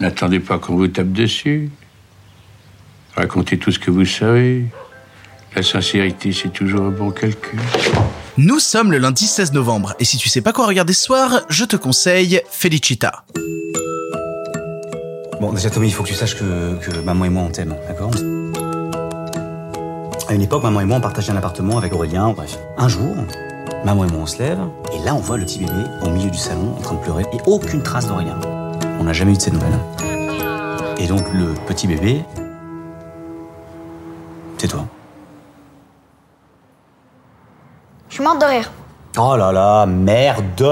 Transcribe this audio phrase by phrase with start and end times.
[0.00, 1.70] N'attendez pas qu'on vous tape dessus.
[3.16, 4.66] Racontez tout ce que vous savez.
[5.54, 7.58] La sincérité, c'est toujours un bon calcul.
[8.36, 11.40] Nous sommes le lundi 16 novembre, et si tu sais pas quoi regarder ce soir,
[11.48, 13.24] je te conseille Felicita.
[15.40, 17.74] Bon, déjà Tommy, il faut que tu saches que, que maman et moi on t'aime,
[17.88, 18.10] d'accord?
[20.28, 22.58] À une époque, maman et moi on partageait un appartement avec Aurélien, bref.
[22.76, 23.16] Un jour,
[23.86, 24.58] maman et moi on se lève,
[24.92, 25.72] et là on voit le petit bébé
[26.02, 28.38] au milieu du salon en train de pleurer, et aucune trace d'Aurélien.
[28.98, 29.78] On n'a jamais eu de ces nouvelles.
[30.98, 32.24] Et donc le petit bébé,
[34.58, 34.86] c'est toi.
[38.08, 38.70] Je suis morte de rire.
[39.18, 40.62] Oh là là, merde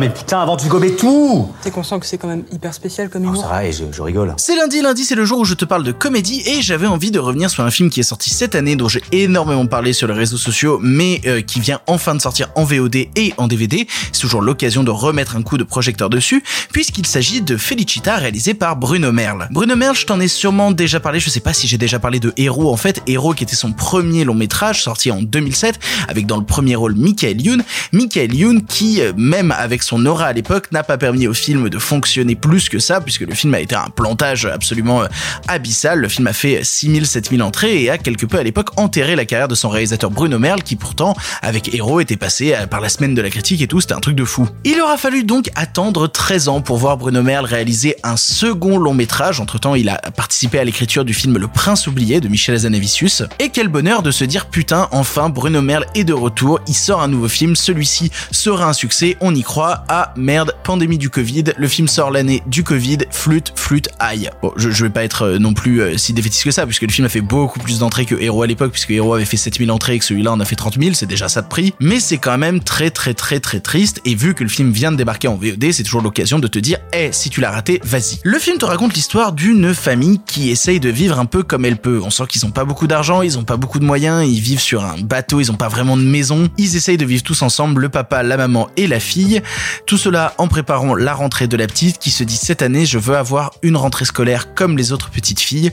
[0.00, 3.22] Mais putain, avant tu gobais tout T'es conscient que c'est quand même hyper spécial comme
[3.24, 4.34] Oh, humour ça va, et je, je rigole.
[4.38, 7.12] C'est lundi, lundi c'est le jour où je te parle de comédie et j'avais envie
[7.12, 10.08] de revenir sur un film qui est sorti cette année dont j'ai énormément parlé sur
[10.08, 13.86] les réseaux sociaux mais euh, qui vient enfin de sortir en VOD et en DVD.
[14.10, 16.42] C'est toujours l'occasion de remettre un coup de projecteur dessus
[16.72, 19.46] puisqu'il s'agit de Felicita réalisé par Bruno Merle.
[19.52, 22.18] Bruno Merle, je t'en ai sûrement déjà parlé, je sais pas si j'ai déjà parlé
[22.18, 26.26] de Héros en fait, Héros qui était son premier long métrage sorti en 2007 avec
[26.26, 27.62] dans le premier rôle Michael Youn.
[27.94, 31.68] Michael Youn qui, euh, même avec son aura à l'époque, n'a pas permis au film
[31.68, 35.08] de fonctionner plus que ça, puisque le film a été un plantage absolument euh,
[35.46, 35.98] abyssal.
[35.98, 39.26] Le film a fait 6000, 7000 entrées et a quelque peu à l'époque enterré la
[39.26, 42.88] carrière de son réalisateur Bruno Merle, qui pourtant, avec Héros, était passé euh, par la
[42.88, 44.48] semaine de la critique et tout, c'était un truc de fou.
[44.64, 48.94] Il aura fallu donc attendre 13 ans pour voir Bruno Merle réaliser un second long
[48.94, 49.38] métrage.
[49.38, 53.22] Entre temps, il a participé à l'écriture du film Le Prince oublié de Michel Hazanavicius.
[53.38, 57.02] Et quel bonheur de se dire putain, enfin, Bruno Merle est de retour, il sort
[57.02, 59.84] un nouveau film, celui-ci sera un succès, on y croit.
[59.88, 64.28] Ah merde, pandémie du Covid, le film sort l'année du Covid, flûte, flûte, aïe.
[64.42, 66.90] Bon, je, vais pas être euh, non plus euh, si défaitiste que ça, puisque le
[66.90, 69.70] film a fait beaucoup plus d'entrées que Hero à l'époque, puisque Hero avait fait 7000
[69.70, 71.72] entrées et que celui-là en a fait 30 000, c'est déjà ça de prix.
[71.80, 74.92] Mais c'est quand même très très très très triste, et vu que le film vient
[74.92, 77.80] de débarquer en VOD, c'est toujours l'occasion de te dire, eh, si tu l'as raté,
[77.84, 78.18] vas-y.
[78.22, 81.78] Le film te raconte l'histoire d'une famille qui essaye de vivre un peu comme elle
[81.78, 82.02] peut.
[82.04, 84.60] On sent qu'ils ont pas beaucoup d'argent, ils ont pas beaucoup de moyens, ils vivent
[84.60, 86.50] sur un bateau, ils ont pas vraiment de maison.
[86.58, 89.42] Ils essayent de vivre tous ensemble, le papa, la maman et la fille.
[89.86, 92.98] Tout cela en préparant la rentrée de la petite qui se dit cette année je
[92.98, 95.72] veux avoir une rentrée scolaire comme les autres petites filles.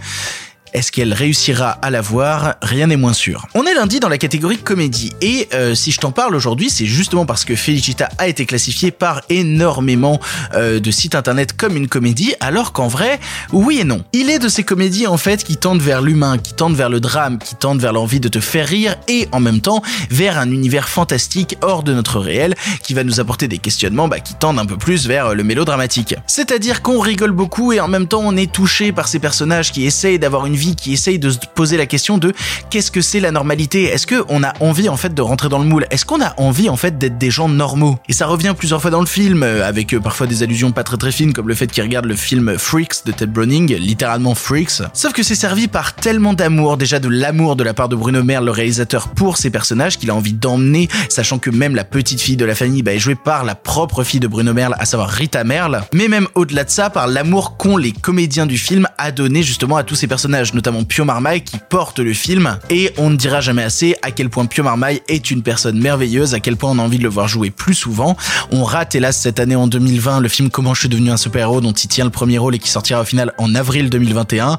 [0.74, 3.47] Est-ce qu'elle réussira à l'avoir Rien n'est moins sûr.
[3.56, 6.85] On est lundi dans la catégorie comédie et euh, si je t'en parle aujourd'hui, c'est
[6.85, 10.19] justement parce que Felicita a été classifiée par énormément
[10.53, 13.19] euh, de sites internet comme une comédie, alors qu'en vrai,
[13.52, 14.03] oui et non.
[14.13, 17.00] Il est de ces comédies en fait qui tendent vers l'humain, qui tendent vers le
[17.00, 19.81] drame, qui tendent vers l'envie de te faire rire et en même temps
[20.12, 24.19] vers un univers fantastique hors de notre réel qui va nous apporter des questionnements bah,
[24.19, 26.16] qui tendent un peu plus vers le mélodramatique.
[26.28, 29.85] C'est-à-dire qu'on rigole beaucoup et en même temps on est touché par ces personnages qui
[29.85, 32.34] essayent d'avoir une qui essaye de se poser la question de
[32.70, 33.86] qu'est-ce que c'est la normalité?
[33.86, 35.86] Est-ce que on a envie en fait de rentrer dans le moule?
[35.92, 37.97] Est-ce qu'on a envie en fait d'être des gens normaux?
[38.08, 40.84] Et ça revient plusieurs fois dans le film euh, avec euh, parfois des allusions pas
[40.84, 44.36] très très fines comme le fait qu'il regarde le film Freaks de Ted Browning, littéralement
[44.36, 44.81] Freaks.
[44.94, 48.24] Sauf que c'est servi par tellement d'amour, déjà de l'amour de la part de Bruno
[48.24, 52.22] Merle, le réalisateur, pour ces personnages qu'il a envie d'emmener, sachant que même la petite
[52.22, 54.86] fille de la famille bah, est jouée par la propre fille de Bruno Merle, à
[54.86, 55.81] savoir Rita Merle.
[55.94, 59.78] Mais même au-delà de ça, par l'amour qu'ont les comédiens du film à donner justement
[59.78, 62.57] à tous ces personnages, notamment Pio Marmaille qui porte le film.
[62.69, 66.33] Et on ne dira jamais assez à quel point Pio Marmaille est une personne merveilleuse,
[66.33, 68.15] à quel point on a envie de le voir jouer plus souvent.
[68.51, 71.61] On rate hélas cette année en 2020 le film Comment je suis devenu un super-héros
[71.61, 74.57] dont il tient le premier rôle et qui sortira au final en avril 2021.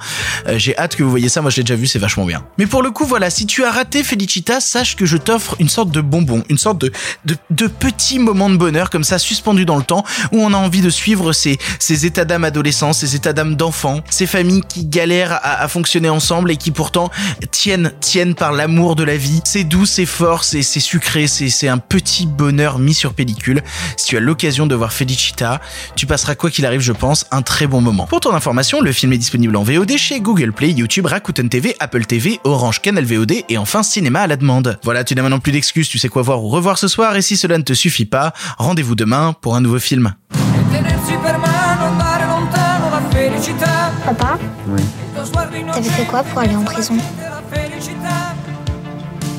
[0.49, 2.43] Euh, J'ai hâte que vous voyez ça, moi je l'ai déjà vu, c'est vachement bien.
[2.59, 5.69] Mais pour le coup, voilà, si tu as raté Felicita, sache que je t'offre une
[5.69, 6.93] sorte de bonbon, une sorte de,
[7.25, 10.57] de, de petit moment de bonheur comme ça suspendu dans le temps où on a
[10.57, 14.85] envie de suivre ces, ces états d'âme adolescents, ces états d'âme d'enfants, ces familles qui
[14.85, 15.80] galèrent à, à fonctionner
[16.11, 17.11] ensemble et qui pourtant
[17.51, 19.41] tiennent, tiennent par l'amour de la vie.
[19.45, 23.63] C'est doux, c'est fort, c'est c'est sucré, c'est c'est un petit bonheur mis sur pellicule.
[23.97, 25.61] Si tu as l'occasion de voir Felicita,
[25.97, 28.07] tu passeras quoi qu'il arrive, je pense, un très bon moment.
[28.07, 31.75] Pour ton information, le film est disponible en VOD chez Google Play, YouTube, Rakuten TV,
[31.81, 34.79] Apple TV, Orange Canal VOD et enfin cinéma à la demande.
[34.85, 37.23] Voilà, tu n'as maintenant plus d'excuses, tu sais quoi voir ou revoir ce soir et
[37.23, 40.15] si cela ne te suffit pas, rendez-vous demain pour un nouveau film.
[44.05, 44.83] Papa, Oui.
[45.73, 48.35] T'avais fait quoi pour aller en prison la felicità.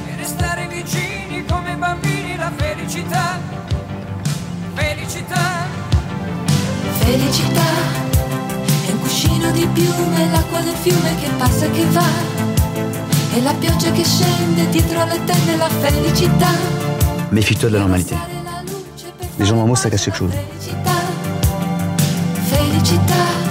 [0.07, 3.39] E restare vicini come bambini, la felicità.
[4.75, 5.65] Felicità.
[6.99, 7.69] Felicità
[8.87, 12.05] è un cuscino di piume, l'acqua del fiume che passa e che va.
[13.33, 16.49] E la pioggia che scende dietro alle tende, la felicità.
[17.31, 18.15] Méfie-toi de la normalité.
[19.39, 20.33] Les gens normaux, ça cache quelque chose.
[20.33, 20.91] felicità.
[22.49, 23.21] Felicità.
[23.31, 23.50] Senti